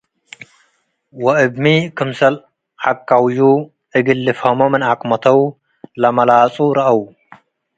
[1.23, 1.65] ወእብ ሚ
[1.97, 2.35] ክምሰል
[2.85, 3.39] ዐቀዉዩ
[3.97, 5.39] እግል ልፍሀሞ ምን አቅመተው፡
[6.01, 6.99] ለመላጹ ረአው።